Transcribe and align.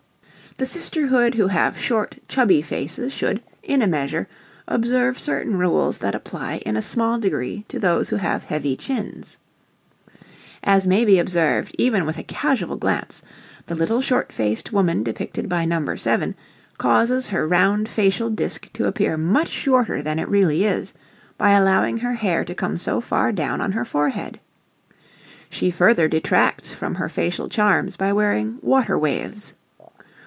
The 0.57 0.65
sisterhood 0.65 1.35
who 1.35 1.47
have 1.47 1.77
short, 1.79 2.17
chubby 2.27 2.61
faces 2.61 3.13
should, 3.13 3.41
in 3.63 3.81
a 3.81 3.87
measure, 3.87 4.27
observe 4.67 5.17
certain 5.17 5.57
rules 5.57 5.99
that 5.99 6.13
apply 6.13 6.57
in 6.65 6.75
a 6.75 6.81
small 6.81 7.17
degree 7.19 7.63
to 7.69 7.79
those 7.79 8.09
who 8.09 8.17
have 8.17 8.43
heavy 8.43 8.75
chins. 8.75 9.37
As 10.61 10.85
may 10.85 11.05
be 11.05 11.19
observed 11.19 11.73
even 11.79 12.05
with 12.05 12.17
a 12.17 12.23
casual 12.23 12.75
glance, 12.75 13.23
the 13.67 13.75
little 13.75 14.01
short 14.01 14.33
faced 14.33 14.73
woman 14.73 15.03
depicted 15.03 15.47
by 15.47 15.63
No. 15.63 15.95
7, 15.95 16.35
causes 16.77 17.29
her 17.29 17.47
round 17.47 17.87
facial 17.87 18.29
disk 18.29 18.71
to 18.73 18.87
appear 18.89 19.15
much 19.15 19.47
shorter 19.47 20.01
than 20.01 20.19
it 20.19 20.27
really 20.29 20.65
is 20.65 20.93
by 21.37 21.51
allowing 21.51 21.99
her 21.99 22.13
hair 22.13 22.43
to 22.43 22.53
come 22.53 22.77
so 22.77 22.99
far 22.99 23.31
down 23.31 23.61
on 23.61 23.71
her 23.71 23.85
forehead. 23.85 24.37
She 25.49 25.71
further 25.71 26.09
detracts 26.09 26.73
from 26.73 26.95
her 26.95 27.07
facial 27.07 27.47
charms 27.47 27.95
by 27.95 28.11
wearing 28.11 28.59
"water 28.61 28.99
waves." 28.99 29.53